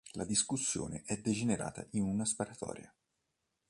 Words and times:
La 0.13 0.25
discussione 0.25 1.03
è 1.05 1.17
degenerata 1.17 1.85
in 1.91 2.01
una 2.01 2.25
sparatoria. 2.25 2.91